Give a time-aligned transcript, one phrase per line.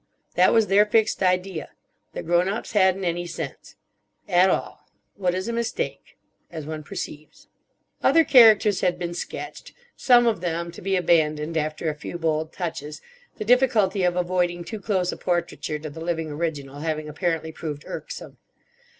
[0.33, 1.69] That was their fixed idea.
[2.13, 3.75] That grown ups hadn't any sense.
[4.27, 4.87] At all.
[5.13, 6.17] What is a mistake.
[6.49, 7.49] As one perceives."
[8.01, 12.51] Other characters had been sketched, some of them to be abandoned after a few bold
[12.51, 12.99] touches:
[13.37, 17.83] the difficulty of avoiding too close a portraiture to the living original having apparently proved
[17.85, 18.37] irksome.